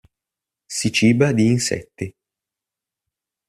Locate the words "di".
1.31-1.45